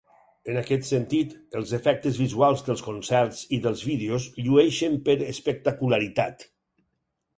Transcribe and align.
En 0.51 0.55
aquest 0.61 0.85
sentit, 0.91 1.35
els 1.59 1.73
efectes 1.77 2.17
visuals 2.23 2.65
dels 2.69 2.83
concerts 2.87 3.43
i 3.57 3.61
dels 3.69 3.85
vídeos 3.91 4.27
llueixen 4.49 4.97
per 5.11 5.19
espectacularitat. 5.35 6.49